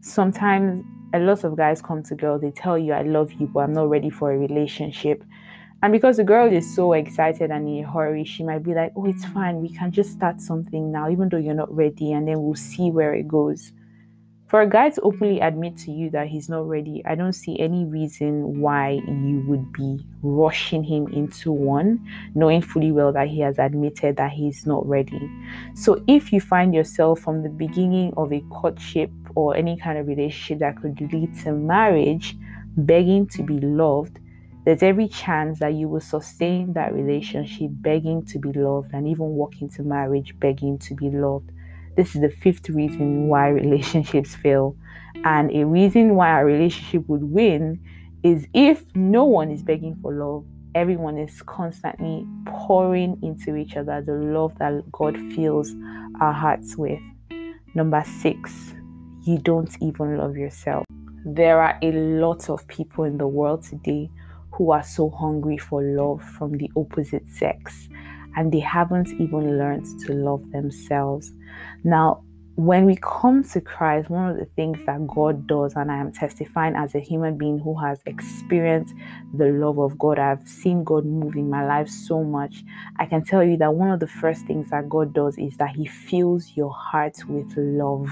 Sometimes 0.00 0.84
a 1.14 1.18
lot 1.18 1.44
of 1.44 1.56
guys 1.56 1.80
come 1.80 2.02
to 2.04 2.14
girls, 2.14 2.42
they 2.42 2.50
tell 2.50 2.78
you, 2.78 2.92
I 2.92 3.02
love 3.02 3.32
you, 3.32 3.46
but 3.46 3.60
I'm 3.60 3.74
not 3.74 3.88
ready 3.88 4.10
for 4.10 4.32
a 4.32 4.38
relationship. 4.38 5.24
And 5.82 5.92
because 5.92 6.16
the 6.16 6.24
girl 6.24 6.52
is 6.52 6.74
so 6.74 6.92
excited 6.92 7.50
and 7.50 7.68
in 7.68 7.84
a 7.84 7.90
hurry, 7.90 8.24
she 8.24 8.42
might 8.42 8.64
be 8.64 8.74
like, 8.74 8.92
Oh, 8.96 9.06
it's 9.06 9.24
fine. 9.26 9.60
We 9.60 9.68
can 9.68 9.92
just 9.92 10.12
start 10.12 10.40
something 10.40 10.90
now, 10.90 11.08
even 11.08 11.28
though 11.28 11.36
you're 11.36 11.54
not 11.54 11.74
ready, 11.74 12.12
and 12.12 12.26
then 12.26 12.42
we'll 12.42 12.56
see 12.56 12.90
where 12.90 13.14
it 13.14 13.28
goes. 13.28 13.72
For 14.48 14.62
a 14.62 14.66
guy 14.66 14.88
to 14.88 15.00
openly 15.02 15.40
admit 15.40 15.76
to 15.80 15.90
you 15.92 16.08
that 16.10 16.28
he's 16.28 16.48
not 16.48 16.66
ready, 16.66 17.02
I 17.04 17.16
don't 17.16 17.34
see 17.34 17.60
any 17.60 17.84
reason 17.84 18.62
why 18.62 18.92
you 19.06 19.44
would 19.46 19.74
be 19.74 20.06
rushing 20.22 20.82
him 20.82 21.06
into 21.08 21.52
one, 21.52 22.08
knowing 22.34 22.62
fully 22.62 22.90
well 22.90 23.12
that 23.12 23.28
he 23.28 23.40
has 23.40 23.58
admitted 23.58 24.16
that 24.16 24.30
he's 24.30 24.64
not 24.64 24.86
ready. 24.88 25.30
So, 25.74 26.02
if 26.08 26.32
you 26.32 26.40
find 26.40 26.74
yourself 26.74 27.20
from 27.20 27.42
the 27.42 27.50
beginning 27.50 28.14
of 28.16 28.32
a 28.32 28.40
courtship 28.48 29.10
or 29.34 29.54
any 29.54 29.76
kind 29.76 29.98
of 29.98 30.06
relationship 30.06 30.60
that 30.60 30.80
could 30.80 30.98
lead 31.12 31.34
to 31.44 31.52
marriage, 31.52 32.34
begging 32.74 33.26
to 33.26 33.42
be 33.42 33.60
loved, 33.60 34.18
there's 34.64 34.82
every 34.82 35.08
chance 35.08 35.58
that 35.58 35.74
you 35.74 35.88
will 35.88 36.00
sustain 36.00 36.72
that 36.72 36.94
relationship 36.94 37.68
begging 37.72 38.24
to 38.24 38.38
be 38.38 38.52
loved 38.54 38.94
and 38.94 39.06
even 39.08 39.26
walk 39.26 39.60
into 39.60 39.82
marriage 39.82 40.34
begging 40.40 40.78
to 40.78 40.94
be 40.94 41.10
loved. 41.10 41.50
This 41.98 42.14
is 42.14 42.20
the 42.20 42.30
fifth 42.30 42.68
reason 42.68 43.26
why 43.26 43.48
relationships 43.48 44.36
fail. 44.36 44.76
And 45.24 45.50
a 45.50 45.66
reason 45.66 46.14
why 46.14 46.40
a 46.40 46.44
relationship 46.44 47.08
would 47.08 47.24
win 47.24 47.80
is 48.22 48.46
if 48.54 48.84
no 48.94 49.24
one 49.24 49.50
is 49.50 49.64
begging 49.64 49.96
for 50.00 50.14
love, 50.14 50.44
everyone 50.76 51.18
is 51.18 51.42
constantly 51.42 52.24
pouring 52.46 53.18
into 53.20 53.56
each 53.56 53.76
other 53.76 54.00
the 54.00 54.12
love 54.12 54.56
that 54.60 54.92
God 54.92 55.16
fills 55.34 55.74
our 56.20 56.32
hearts 56.32 56.76
with. 56.76 57.00
Number 57.74 58.04
six, 58.20 58.74
you 59.24 59.38
don't 59.38 59.76
even 59.82 60.18
love 60.18 60.36
yourself. 60.36 60.84
There 61.24 61.60
are 61.60 61.80
a 61.82 61.90
lot 61.90 62.48
of 62.48 62.64
people 62.68 63.02
in 63.02 63.18
the 63.18 63.26
world 63.26 63.64
today 63.64 64.08
who 64.52 64.70
are 64.70 64.84
so 64.84 65.10
hungry 65.10 65.58
for 65.58 65.82
love 65.82 66.22
from 66.22 66.58
the 66.58 66.70
opposite 66.76 67.26
sex 67.26 67.88
and 68.36 68.52
they 68.52 68.60
haven't 68.60 69.08
even 69.20 69.58
learned 69.58 69.86
to 70.06 70.12
love 70.12 70.50
themselves. 70.50 71.32
Now, 71.84 72.24
when 72.58 72.86
we 72.86 72.96
come 72.96 73.44
to 73.44 73.60
Christ, 73.60 74.10
one 74.10 74.30
of 74.30 74.36
the 74.36 74.44
things 74.56 74.84
that 74.84 75.06
God 75.06 75.46
does, 75.46 75.74
and 75.76 75.92
I 75.92 75.98
am 75.98 76.10
testifying 76.10 76.74
as 76.74 76.92
a 76.96 76.98
human 76.98 77.38
being 77.38 77.60
who 77.60 77.78
has 77.78 78.02
experienced 78.04 78.94
the 79.32 79.50
love 79.50 79.78
of 79.78 79.96
God, 79.96 80.18
I've 80.18 80.48
seen 80.48 80.82
God 80.82 81.06
move 81.06 81.36
in 81.36 81.48
my 81.48 81.64
life 81.64 81.88
so 81.88 82.24
much. 82.24 82.64
I 82.98 83.06
can 83.06 83.24
tell 83.24 83.44
you 83.44 83.56
that 83.58 83.74
one 83.74 83.92
of 83.92 84.00
the 84.00 84.08
first 84.08 84.44
things 84.46 84.70
that 84.70 84.88
God 84.88 85.14
does 85.14 85.38
is 85.38 85.56
that 85.58 85.76
He 85.76 85.86
fills 85.86 86.50
your 86.56 86.74
heart 86.74 87.16
with 87.28 87.46
love. 87.56 88.08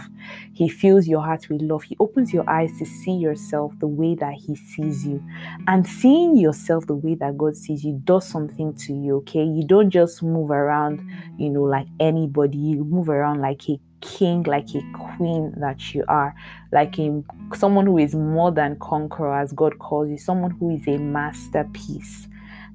He 0.52 0.68
fills 0.68 1.08
your 1.08 1.22
heart 1.22 1.48
with 1.50 1.60
love. 1.62 1.82
He 1.82 1.96
opens 1.98 2.32
your 2.32 2.48
eyes 2.48 2.70
to 2.78 2.86
see 2.86 3.14
yourself 3.14 3.72
the 3.80 3.88
way 3.88 4.14
that 4.14 4.34
He 4.34 4.54
sees 4.54 5.04
you. 5.04 5.24
And 5.66 5.84
seeing 5.84 6.36
yourself 6.36 6.86
the 6.86 6.94
way 6.94 7.16
that 7.16 7.36
God 7.36 7.56
sees 7.56 7.84
you 7.84 8.00
does 8.04 8.28
something 8.28 8.74
to 8.74 8.92
you, 8.94 9.16
okay? 9.16 9.42
You 9.42 9.66
don't 9.66 9.90
just 9.90 10.22
move 10.22 10.52
around, 10.52 11.00
you 11.36 11.48
know, 11.48 11.62
like 11.62 11.88
anybody, 11.98 12.58
you 12.58 12.84
move 12.84 13.08
around 13.08 13.40
like 13.40 13.68
a 13.68 13.80
king, 14.00 14.42
like 14.44 14.74
a 14.74 14.82
queen 14.92 15.54
that 15.58 15.94
you 15.94 16.04
are, 16.08 16.34
like 16.72 16.98
a, 16.98 17.22
someone 17.54 17.86
who 17.86 17.98
is 17.98 18.14
more 18.14 18.52
than 18.52 18.76
conqueror, 18.76 19.38
as 19.38 19.52
God 19.52 19.78
calls 19.78 20.08
you, 20.08 20.18
someone 20.18 20.52
who 20.52 20.70
is 20.70 20.86
a 20.86 20.98
masterpiece. 20.98 22.28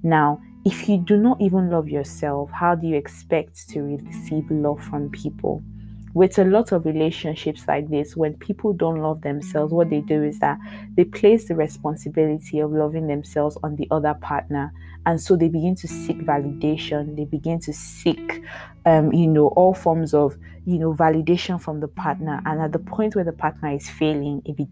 Now, 0.03 0.41
if 0.65 0.87
you 0.87 0.97
do 0.97 1.17
not 1.17 1.41
even 1.41 1.69
love 1.69 1.89
yourself, 1.89 2.51
how 2.51 2.75
do 2.75 2.87
you 2.87 2.95
expect 2.95 3.69
to 3.69 3.81
receive 3.81 4.49
love 4.51 4.81
from 4.83 5.09
people? 5.09 5.63
With 6.13 6.37
a 6.37 6.43
lot 6.43 6.71
of 6.71 6.85
relationships 6.85 7.67
like 7.67 7.89
this, 7.89 8.15
when 8.15 8.33
people 8.35 8.73
don't 8.73 9.01
love 9.01 9.21
themselves, 9.21 9.73
what 9.73 9.89
they 9.89 10.01
do 10.01 10.23
is 10.23 10.39
that 10.39 10.57
they 10.95 11.05
place 11.05 11.47
the 11.47 11.55
responsibility 11.55 12.59
of 12.59 12.71
loving 12.71 13.07
themselves 13.07 13.57
on 13.63 13.75
the 13.75 13.87
other 13.91 14.13
partner. 14.15 14.73
And 15.05 15.19
so 15.19 15.35
they 15.35 15.47
begin 15.47 15.75
to 15.77 15.87
seek 15.87 16.17
validation. 16.19 17.15
They 17.15 17.25
begin 17.25 17.59
to 17.61 17.73
seek 17.73 18.43
um, 18.85 19.13
you 19.13 19.27
know 19.27 19.47
all 19.49 19.73
forms 19.73 20.13
of 20.13 20.37
you 20.65 20.77
know 20.77 20.93
validation 20.93 21.61
from 21.61 21.79
the 21.79 21.87
partner. 21.87 22.41
And 22.45 22.61
at 22.61 22.71
the 22.71 22.79
point 22.79 23.15
where 23.15 23.25
the 23.25 23.31
partner 23.31 23.73
is 23.73 23.89
failing 23.89 24.41
it, 24.45 24.55
be- 24.55 24.67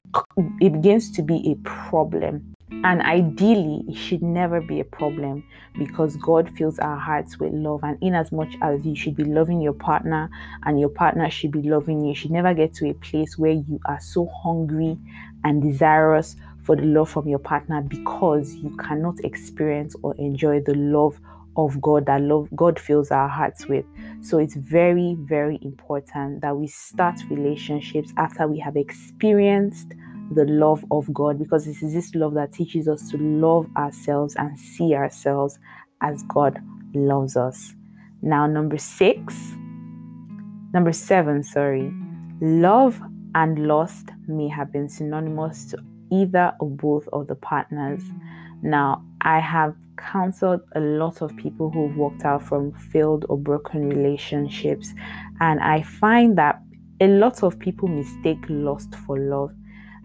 it 0.60 0.74
begins 0.74 1.12
to 1.12 1.22
be 1.22 1.52
a 1.52 1.56
problem 1.68 2.56
and 2.72 3.02
ideally, 3.02 3.84
it 3.88 3.96
should 3.96 4.22
never 4.22 4.62
be 4.62 4.80
a 4.80 4.86
problem 4.86 5.44
because 5.78 6.16
God 6.18 6.50
fills 6.56 6.80
our 6.80 6.98
hearts 6.98 7.40
with 7.40 7.52
love. 7.52 7.84
And 7.84 7.98
in 8.02 8.14
as 8.14 8.32
much 8.32 8.56
as 8.62 8.86
you 8.86 8.96
should 8.96 9.16
be 9.16 9.24
loving 9.24 9.60
your 9.60 9.74
partner 9.74 10.30
and 10.64 10.80
your 10.80 10.90
partner 10.90 11.30
should 11.30 11.52
be 11.52 11.64
loving 11.64 12.02
you, 12.02 12.10
you 12.10 12.16
should 12.16 12.32
never 12.32 12.54
get 12.54 12.74
to 12.76 12.90
a 12.90 12.94
place 12.94 13.38
where 13.38 13.52
you 13.52 13.80
are 13.86 14.00
so 14.00 14.28
hungry 14.28 14.98
and 15.44 15.62
desirous 15.62 16.36
for 16.64 16.76
the 16.76 16.84
love 16.84 17.10
from 17.10 17.28
your 17.28 17.40
partner 17.40 17.82
because 17.82 18.54
you 18.56 18.76
cannot 18.78 19.20
experience 19.24 19.96
or 20.04 20.16
enjoy 20.16 20.62
the 20.62 20.76
love 20.76 21.20
of 21.58 21.82
God 21.82 22.06
that 22.06 22.22
love 22.22 22.48
God 22.56 22.80
fills 22.80 23.12
our 23.12 23.28
hearts 23.28 23.68
with. 23.68 23.86
So 24.22 24.38
it's 24.38 24.56
very, 24.56 25.16
very 25.20 25.60
important 25.62 26.42
that 26.42 26.56
we 26.56 26.68
start 26.68 27.20
relationships 27.30 28.14
after 28.18 28.48
we 28.48 28.60
have 28.60 28.78
experienced 28.78 29.94
the 30.32 30.46
love 30.46 30.86
of 30.92 31.12
God 31.14 31.40
because 31.40 31.66
this 31.66 31.82
is 31.82 31.94
this 31.94 32.16
love 32.16 32.34
that 32.36 32.54
teaches 32.54 32.88
us 32.88 33.10
to 33.12 33.18
love 33.18 33.68
ourselves 33.76 34.36
and 34.36 34.58
see 34.58 34.94
ourselves 34.94 35.58
as 36.02 36.24
God 36.24 36.60
loves 36.94 37.36
us. 37.36 37.74
Now, 38.22 38.48
number 38.48 38.78
six, 38.78 39.36
number 40.74 40.92
seven, 40.92 41.44
sorry, 41.44 41.92
love 42.42 43.02
and 43.36 43.68
lust 43.68 44.10
may 44.28 44.48
have 44.48 44.72
been 44.72 44.90
synonymous 44.90 45.66
to 45.66 45.78
either 46.12 46.54
or 46.60 46.70
both 46.70 47.08
of 47.14 47.28
the 47.28 47.36
partners. 47.36 48.02
Now, 48.62 49.06
I 49.22 49.40
have 49.40 49.76
counseled 49.98 50.62
a 50.76 50.80
lot 50.80 51.22
of 51.22 51.36
people 51.38 51.70
who've 51.70 51.96
walked 51.96 52.24
out 52.24 52.44
from 52.44 52.74
failed 52.74 53.26
or 53.30 53.38
broken 53.38 53.90
relationships, 53.90 54.94
and 55.40 55.60
I 55.60 55.82
find 55.84 56.38
that 56.38 56.62
a 57.02 57.08
lot 57.08 57.44
of 57.44 57.60
people 57.60 57.88
mistake 57.88 58.40
lust 58.50 58.96
for 59.06 59.18
love. 59.18 59.52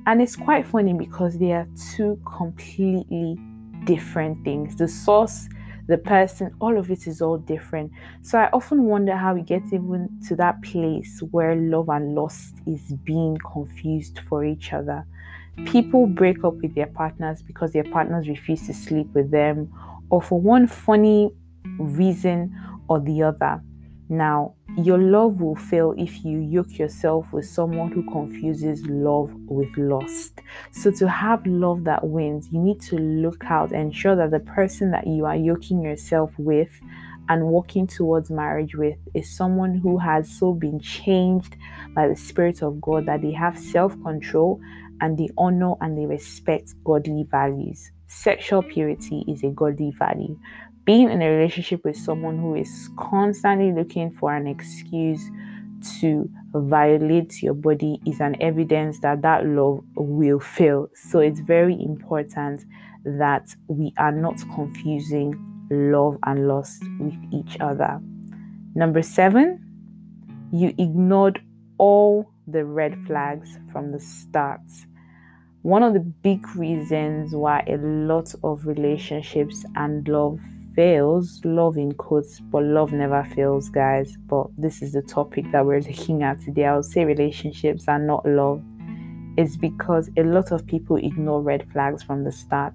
And 0.07 0.21
it's 0.21 0.37
quite 0.37 0.67
funny 0.67 0.93
because 0.93 1.39
they 1.39 1.53
are 1.53 1.67
two 1.97 2.21
completely 2.37 3.39
different 3.85 4.45
things. 4.45 4.77
The 4.77 4.87
source, 4.87 5.49
the 5.87 5.97
person, 5.97 6.55
all 6.61 6.79
of 6.79 6.91
it 6.91 7.07
is 7.07 7.23
all 7.23 7.39
different. 7.39 7.91
So 8.23 8.39
I 8.39 8.51
often 8.53 8.85
wonder 8.85 9.17
how 9.17 9.35
we 9.35 9.41
get 9.43 9.63
even 9.73 10.09
to 10.29 10.37
that 10.37 10.63
place 10.63 11.23
where 11.31 11.57
love 11.57 11.89
and 11.89 12.15
lust 12.15 12.55
is 12.67 12.93
being 13.05 13.39
confused 13.39 14.21
for 14.29 14.45
each 14.45 14.73
other. 14.73 15.07
People 15.67 16.07
break 16.07 16.45
up 16.45 16.55
with 16.57 16.75
their 16.75 16.89
partners 16.89 17.43
because 17.43 17.73
their 17.73 17.85
partners 17.85 18.29
refuse 18.29 18.67
to 18.67 18.75
sleep 18.75 19.07
with 19.15 19.31
them, 19.31 19.73
or 20.11 20.21
for 20.21 20.41
one 20.41 20.67
funny 20.67 21.31
reason 21.79 22.55
or 22.89 23.01
the 23.01 23.23
other. 23.23 23.63
Now, 24.09 24.55
your 24.77 24.99
love 24.99 25.41
will 25.41 25.55
fail 25.55 25.95
if 25.97 26.25
you 26.25 26.39
yoke 26.39 26.79
yourself 26.79 27.33
with 27.33 27.47
someone 27.47 27.93
who 27.93 28.03
confuses 28.11 28.85
love 28.87 29.33
with 29.47 29.69
lust. 29.77 30.41
So, 30.73 30.91
to 30.93 31.09
have 31.09 31.47
love 31.47 31.85
that 31.85 32.07
wins, 32.07 32.49
you 32.51 32.59
need 32.59 32.81
to 32.83 32.97
look 32.97 33.45
out 33.45 33.71
and 33.71 33.93
ensure 33.93 34.17
that 34.17 34.33
the 34.33 34.41
person 34.41 34.91
that 34.91 35.07
you 35.07 35.27
are 35.27 35.37
yoking 35.37 35.83
yourself 35.83 36.33
with 36.39 36.71
and 37.29 37.47
walking 37.47 37.87
towards 37.87 38.31
marriage 38.31 38.75
with 38.75 38.99
is 39.15 39.35
someone 39.35 39.77
who 39.77 39.99
has 39.99 40.29
so 40.29 40.53
been 40.53 40.81
changed 40.81 41.57
by 41.95 42.09
the 42.09 42.17
Spirit 42.17 42.63
of 42.63 42.81
God 42.81 43.07
that 43.07 43.23
they 43.23 43.33
have 43.33 43.59
self 43.59 43.93
control 44.03 44.61
and 45.01 45.17
they 45.17 45.29
honor 45.39 45.75
and 45.81 45.97
they 45.97 46.07
respect 46.07 46.75
godly 46.85 47.27
values. 47.31 47.91
Sexual 48.07 48.63
purity 48.63 49.25
is 49.29 49.43
a 49.43 49.49
godly 49.49 49.93
value. 49.99 50.39
Being 50.85 51.11
in 51.11 51.23
a 51.23 51.31
relationship 51.31 51.83
with 51.85 51.97
someone 51.97 52.39
who 52.39 52.55
is 52.57 52.91
constantly 52.99 53.73
looking 53.73 54.11
for 54.13 54.35
an 54.35 54.47
excuse 54.47 55.31
to 56.01 56.29
violate 56.53 57.43
your 57.43 57.55
body 57.55 58.01
is 58.07 58.21
an 58.21 58.37
evidence 58.43 59.01
that 59.01 59.23
that 59.23 59.47
love 59.47 59.83
will 59.97 60.41
fail. 60.41 60.89
So 60.95 61.21
it's 61.21 61.41
very 61.41 61.75
important 61.83 62.65
that 63.05 63.55
we 63.69 63.95
are 63.97 64.13
not 64.13 64.39
confusing 64.55 65.35
love 65.71 66.19
and 66.25 66.49
lust 66.49 66.83
with 67.01 67.17
each 67.33 67.59
other. 67.61 67.99
Number 68.75 69.01
seven, 69.03 69.61
you 70.53 70.75
ignored 70.79 71.41
all 71.79 72.31
the 72.47 72.65
red 72.65 72.97
flags 73.07 73.59
from 73.73 73.91
the 73.91 74.01
start. 74.01 74.61
One 75.63 75.83
of 75.83 75.95
the 75.95 76.01
big 76.01 76.47
reasons 76.57 77.35
why 77.35 77.65
a 77.67 77.79
lot 77.79 78.35
of 78.45 78.67
relationships 78.67 79.65
and 79.77 80.07
love 80.07 80.41
fails, 80.75 81.41
love 81.45 81.77
in 81.77 81.93
quotes, 81.93 82.41
but 82.41 82.63
love 82.63 82.93
never 82.93 83.25
fails, 83.35 83.69
guys. 83.69 84.17
But 84.27 84.49
this 84.57 84.83
is 84.83 84.93
the 84.93 85.03
topic 85.03 85.51
that 85.53 85.65
we're 85.65 85.81
looking 85.81 86.23
at 86.23 86.41
today. 86.41 86.67
I 86.67 86.77
would 86.77 86.85
say 86.85 87.05
relationships 87.05 87.89
are 87.89 87.99
not 87.99 88.27
love. 88.27 88.63
It's 89.37 89.57
because 89.57 90.11
a 90.17 90.23
lot 90.23 90.53
of 90.53 90.67
people 90.67 90.97
ignore 90.97 91.43
red 91.43 91.67
flags 91.73 92.03
from 92.03 92.25
the 92.25 92.33
start. 92.33 92.75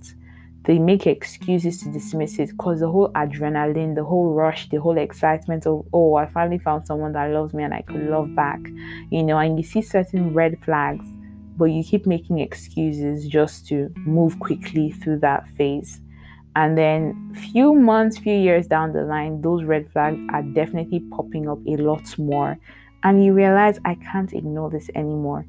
They 0.63 0.77
make 0.77 1.08
excuses 1.08 1.82
to 1.84 1.91
dismiss 1.91 2.38
it 2.38 2.50
because 2.50 2.82
the 2.82 2.89
whole 2.89 3.10
adrenaline, 3.13 3.96
the 3.96 4.03
whole 4.03 4.34
rush, 4.34 4.70
the 4.70 4.77
whole 4.77 4.98
excitement 4.98 5.65
of, 5.65 5.86
oh, 5.94 6.15
I 6.15 6.25
finally 6.25 6.60
found 6.60 6.86
someone 6.86 7.13
that 7.13 7.32
loves 7.32 7.53
me 7.53 7.63
and 7.63 7.74
I 7.74 7.82
could 7.82 8.10
love 8.10 8.36
back, 8.36 8.60
you 9.10 9.24
know, 9.24 9.38
and 9.38 9.58
you 9.58 9.63
see 9.63 9.82
certain 9.82 10.34
red 10.34 10.58
flags 10.63 11.06
but 11.60 11.65
you 11.65 11.84
keep 11.84 12.08
making 12.08 12.39
excuses 12.39 13.27
just 13.27 13.68
to 13.68 13.94
move 13.98 14.39
quickly 14.39 14.91
through 14.91 15.20
that 15.20 15.46
phase. 15.50 16.00
And 16.60 16.78
then 16.78 17.34
few 17.54 17.74
months, 17.74 18.18
few 18.18 18.36
years 18.36 18.68
down 18.68 18.92
the 18.92 19.04
line, 19.04 19.39
those 19.42 19.63
red 19.63 19.89
flags 19.94 20.20
are 20.34 20.42
definitely 20.42 21.00
popping 21.10 21.48
up 21.48 21.60
a 21.66 21.78
lot 21.78 22.20
more. 22.20 22.58
And 23.01 23.24
you 23.24 23.32
realize 23.32 23.80
I 23.86 23.96
can't 23.96 24.34
ignore 24.34 24.70
this 24.70 24.89
anymore. 24.94 25.46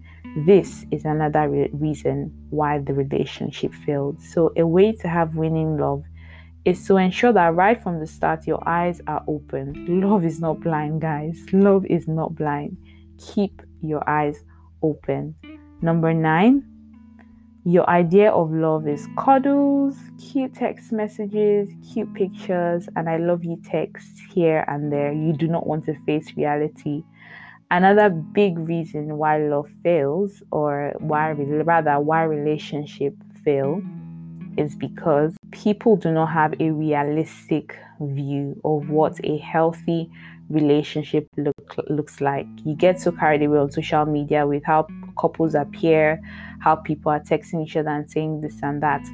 This 0.47 0.87
is 0.93 1.05
another 1.05 1.49
re- 1.49 1.71
reason 1.73 2.33
why 2.51 2.79
the 2.79 2.95
relationship 2.95 3.75
failed. 3.75 4.23
So, 4.23 4.53
a 4.57 4.65
way 4.65 4.93
to 4.93 5.09
have 5.09 5.35
winning 5.35 5.79
love 5.79 6.05
is 6.65 6.87
to 6.87 6.97
ensure 6.97 7.33
that 7.33 7.57
right 7.57 7.83
from 7.83 7.99
the 7.99 8.07
start 8.07 8.47
your 8.47 8.63
eyes 8.69 9.01
are 9.09 9.25
open. 9.27 10.01
Love 10.01 10.25
is 10.25 10.39
not 10.39 10.61
blind, 10.61 11.01
guys. 11.01 11.45
Love 11.53 11.87
is 11.87 12.07
not 12.07 12.37
blind. 12.37 12.77
Keep 13.19 13.63
your 13.83 14.09
eyes 14.09 14.45
open. 14.81 15.35
Number 15.83 16.15
nine, 16.15 16.70
your 17.65 17.89
idea 17.91 18.31
of 18.31 18.51
love 18.53 18.89
is 18.89 19.07
cuddles, 19.19 19.97
cute 20.19 20.55
text 20.55 20.93
messages, 20.93 21.69
cute 21.93 22.13
pictures, 22.15 22.89
and 22.97 23.09
I 23.09 23.19
love 23.19 23.45
you 23.45 23.61
texts 23.65 24.21
here 24.33 24.65
and 24.67 24.91
there. 24.91 25.13
You 25.13 25.35
do 25.35 25.47
not 25.47 25.67
want 25.67 25.85
to 25.85 25.95
face 26.07 26.37
reality. 26.37 27.05
Another 27.71 28.09
big 28.09 28.59
reason 28.59 29.19
why 29.19 29.39
love 29.39 29.71
fails, 29.83 30.43
or 30.51 30.95
why 30.99 31.33
rather 31.33 32.01
why 32.01 32.23
relationship 32.23 33.15
fail, 33.45 33.83
is 34.57 34.75
because 34.75 35.37
people 35.51 35.97
do 35.97 36.11
not 36.11 36.27
have 36.27 36.55
a 36.61 36.71
realistic 36.71 37.77
view 38.01 38.59
of 38.65 38.89
what 38.89 39.21
a 39.25 39.37
healthy 39.39 40.11
relationship 40.49 41.29
look, 41.37 41.77
looks 41.89 42.21
like. 42.21 42.47
You 42.65 42.75
get 42.75 43.01
so 43.01 43.13
carried 43.13 43.43
away 43.43 43.59
on 43.59 43.71
social 43.71 44.05
media 44.05 44.47
with 44.47 44.65
how 44.65 44.87
couples 45.21 45.55
appear, 45.55 46.21
how 46.61 46.77
people 46.77 47.13
are 47.13 47.21
texting 47.21 47.65
each 47.65 47.77
other 47.77 47.91
and 47.91 48.11
saying 48.11 48.41
this 48.41 48.63
and 48.63 48.83
that. 48.83 49.07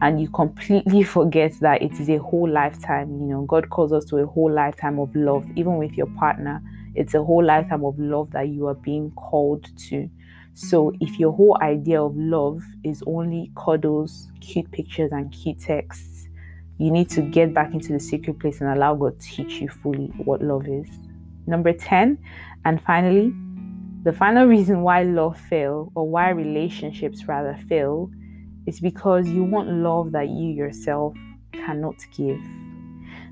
And 0.00 0.20
you 0.20 0.28
completely 0.28 1.02
forget 1.04 1.52
that 1.60 1.82
it 1.82 1.92
is 2.00 2.08
a 2.08 2.18
whole 2.18 2.48
lifetime. 2.48 3.10
You 3.20 3.28
know, 3.28 3.42
God 3.42 3.70
calls 3.70 3.92
us 3.92 4.04
to 4.06 4.16
a 4.18 4.26
whole 4.26 4.52
lifetime 4.52 4.98
of 4.98 5.14
love, 5.14 5.46
even 5.56 5.76
with 5.76 5.92
your 5.92 6.08
partner. 6.18 6.60
It's 6.94 7.14
a 7.14 7.22
whole 7.22 7.44
lifetime 7.44 7.84
of 7.84 7.98
love 7.98 8.30
that 8.32 8.48
you 8.48 8.66
are 8.66 8.74
being 8.74 9.10
called 9.12 9.66
to. 9.88 10.10
So, 10.54 10.92
if 11.00 11.18
your 11.18 11.32
whole 11.32 11.56
idea 11.62 12.02
of 12.02 12.14
love 12.14 12.62
is 12.84 13.02
only 13.06 13.50
cuddles, 13.56 14.30
cute 14.40 14.70
pictures, 14.70 15.10
and 15.10 15.32
cute 15.32 15.60
texts, 15.60 16.28
you 16.76 16.90
need 16.90 17.08
to 17.10 17.22
get 17.22 17.54
back 17.54 17.72
into 17.72 17.92
the 17.92 18.00
secret 18.00 18.38
place 18.38 18.60
and 18.60 18.68
allow 18.68 18.94
God 18.94 19.18
to 19.18 19.26
teach 19.26 19.62
you 19.62 19.68
fully 19.68 20.08
what 20.24 20.42
love 20.42 20.68
is. 20.68 20.88
Number 21.46 21.72
10, 21.72 22.18
and 22.64 22.82
finally, 22.82 23.32
the 24.02 24.12
final 24.12 24.46
reason 24.46 24.82
why 24.82 25.04
love 25.04 25.38
fail 25.38 25.92
or 25.94 26.08
why 26.08 26.32
mm. 26.32 26.36
relationships 26.36 27.26
rather 27.28 27.56
fail 27.68 28.10
is 28.66 28.80
because 28.80 29.28
you 29.28 29.44
want 29.44 29.68
love 29.68 30.10
that 30.12 30.28
you 30.28 30.48
yourself 30.48 31.14
cannot 31.52 31.96
give. 32.16 32.40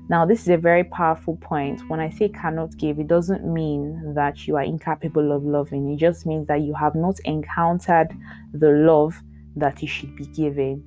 Now, 0.07 0.25
this 0.25 0.41
is 0.41 0.49
a 0.49 0.57
very 0.57 0.83
powerful 0.83 1.37
point. 1.37 1.89
When 1.89 1.99
I 1.99 2.09
say 2.09 2.29
cannot 2.29 2.77
give, 2.77 2.99
it 2.99 3.07
doesn't 3.07 3.45
mean 3.45 4.13
that 4.13 4.47
you 4.47 4.55
are 4.55 4.63
incapable 4.63 5.31
of 5.31 5.43
loving. 5.43 5.91
It 5.91 5.97
just 5.97 6.25
means 6.25 6.47
that 6.47 6.61
you 6.61 6.73
have 6.73 6.95
not 6.95 7.19
encountered 7.25 8.09
the 8.53 8.71
love 8.71 9.21
that 9.55 9.81
you 9.81 9.87
should 9.87 10.15
be 10.15 10.25
giving. 10.25 10.83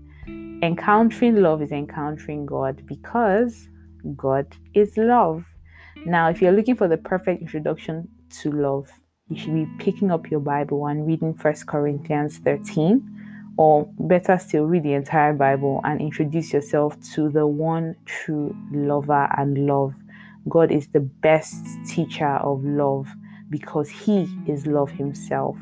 Encountering 0.62 1.37
love 1.37 1.62
is 1.62 1.73
encountering 1.73 2.47
God 2.47 2.83
because 2.87 3.69
God 4.17 4.47
is 4.75 4.97
love. 4.97 5.45
Now, 6.07 6.29
if 6.29 6.43
you're 6.43 6.53
looking 6.53 6.76
for 6.76 6.88
the 6.88 6.99
perfect 6.99 7.41
introduction 7.41 8.09
to 8.43 8.50
love, 8.50 8.91
you 9.35 9.41
should 9.41 9.55
be 9.55 9.85
picking 9.85 10.11
up 10.12 10.31
your 10.31 10.41
Bible 10.41 10.87
and 10.87 11.07
reading 11.07 11.35
First 11.35 11.67
Corinthians 11.67 12.38
13, 12.38 13.55
or 13.57 13.88
better 13.99 14.38
still, 14.38 14.64
read 14.67 14.85
the 14.85 14.93
entire 14.93 15.33
Bible 15.33 15.81
and 15.83 16.00
introduce 16.00 16.53
yourself 16.53 16.97
to 17.14 17.29
the 17.31 17.47
one 17.47 17.97
true 18.05 18.57
lover 18.71 19.29
and 19.37 19.67
love. 19.67 19.95
God 20.49 20.71
is 20.71 20.87
the 20.88 21.00
best 21.00 21.64
teacher 21.88 22.29
of 22.29 22.64
love 22.64 23.09
because 23.50 23.88
He 23.88 24.29
is 24.47 24.67
love 24.67 24.91
Himself. 24.91 25.57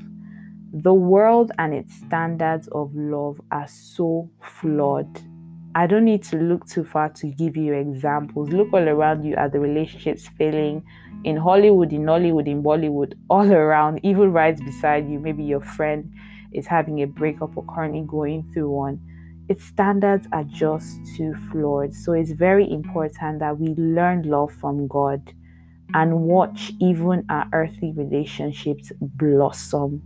The 0.75 0.93
world 0.93 1.53
and 1.59 1.73
its 1.73 1.95
standards 1.95 2.69
of 2.69 2.95
love 2.95 3.41
are 3.51 3.69
so 3.69 4.29
flawed. 4.41 5.21
I 5.75 5.87
don't 5.87 6.05
need 6.05 6.23
to 6.25 6.37
look 6.37 6.67
too 6.67 6.85
far 6.85 7.09
to 7.11 7.27
give 7.27 7.57
you 7.57 7.73
examples. 7.73 8.51
Look 8.51 8.75
all 8.75 8.87
around 8.87 9.25
you 9.25 9.35
at 9.37 9.53
the 9.53 9.61
relationships 9.61 10.29
failing 10.37 10.85
in 11.25 11.37
Hollywood, 11.37 11.93
in 11.93 12.03
Nollywood, 12.03 12.47
in 12.47 12.63
Bollywood, 12.63 13.15
all 13.31 13.51
around, 13.51 14.01
even 14.03 14.33
right 14.33 14.57
beside 14.65 15.09
you. 15.09 15.19
Maybe 15.19 15.45
your 15.45 15.61
friend 15.61 16.13
is 16.53 16.67
having 16.67 17.03
a 17.03 17.07
breakup 17.07 17.57
or 17.57 17.65
currently 17.65 18.05
going 18.07 18.51
through 18.53 18.71
one. 18.71 19.01
Its 19.49 19.65
standards 19.65 20.27
are 20.33 20.45
just 20.45 20.99
too 21.17 21.35
flawed. 21.51 21.95
So 21.95 22.13
it's 22.13 22.33
very 22.33 22.71
important 22.71 23.41
that 23.41 23.59
we 23.59 23.75
learn 23.75 24.23
love 24.23 24.53
from 24.53 24.87
God 24.89 25.33
and 25.95 26.23
watch 26.23 26.73
even 26.81 27.25
our 27.29 27.49
earthly 27.53 27.93
relationships 27.93 28.93
blossom. 29.01 30.03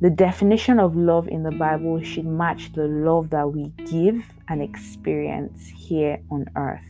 The 0.00 0.10
definition 0.10 0.78
of 0.78 0.96
love 0.96 1.28
in 1.28 1.42
the 1.42 1.52
Bible 1.52 2.02
should 2.02 2.26
match 2.26 2.72
the 2.74 2.86
love 2.86 3.30
that 3.30 3.50
we 3.50 3.72
give 3.90 4.22
and 4.48 4.60
experience 4.60 5.66
here 5.68 6.20
on 6.30 6.46
earth. 6.56 6.84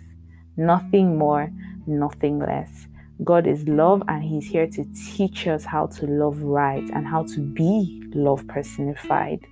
Nothing 0.57 1.17
more, 1.17 1.53
nothing 1.87 2.41
less. 2.41 2.89
God 3.25 3.47
is 3.47 3.67
love 3.67 4.03
and 4.09 4.23
He's 4.23 4.47
here 4.47 4.67
to 4.67 4.85
teach 4.95 5.47
us 5.47 5.65
how 5.65 5.87
to 5.87 6.07
love 6.07 6.43
right 6.43 6.89
and 6.91 7.07
how 7.07 7.25
to 7.25 7.41
be 7.41 8.03
love 8.15 8.47
personified. 8.49 9.47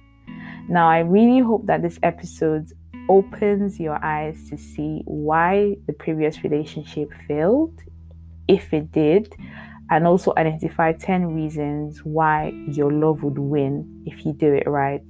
Now, 0.68 0.88
I 0.88 1.00
really 1.00 1.40
hope 1.40 1.66
that 1.66 1.82
this 1.82 1.98
episode 2.02 2.68
opens 3.08 3.78
your 3.78 4.02
eyes 4.02 4.48
to 4.48 4.56
see 4.56 5.02
why 5.04 5.76
the 5.86 5.92
previous 5.92 6.42
relationship 6.42 7.12
failed, 7.28 7.78
if 8.48 8.72
it 8.72 8.90
did, 8.92 9.34
and 9.90 10.06
also 10.06 10.32
identify 10.38 10.92
10 10.92 11.34
reasons 11.34 12.00
why 12.04 12.52
your 12.68 12.90
love 12.90 13.22
would 13.22 13.38
win 13.38 14.02
if 14.06 14.24
you 14.24 14.32
do 14.32 14.54
it 14.54 14.66
right. 14.66 15.04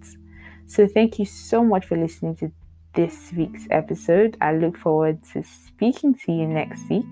So, 0.67 0.87
thank 0.87 1.19
you 1.19 1.25
so 1.25 1.65
much 1.65 1.87
for 1.87 1.97
listening 1.97 2.37
to 2.37 2.51
this 2.95 3.33
week's 3.37 3.67
episode. 3.71 4.37
I 4.41 4.53
look 4.55 4.77
forward 4.77 5.23
to 5.33 5.43
speaking 5.43 6.15
to 6.27 6.33
you 6.33 6.47
next 6.47 6.89
week. 6.89 7.05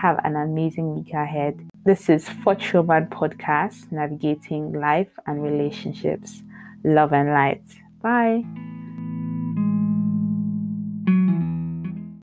Have 0.00 0.18
an 0.24 0.34
amazing 0.34 0.94
week 0.96 1.12
ahead. 1.12 1.68
This 1.84 2.08
is 2.08 2.26
Woman 2.72 3.08
Podcast, 3.08 3.92
navigating 3.92 4.72
life 4.72 5.10
and 5.26 5.42
relationships. 5.42 6.42
Love 6.82 7.12
and 7.12 7.28
light. 7.28 7.62
Bye. 8.00 8.69